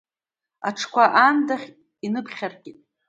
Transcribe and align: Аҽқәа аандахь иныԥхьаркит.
Аҽқәа 0.67 1.03
аандахь 1.23 1.67
иныԥхьаркит. 2.05 2.77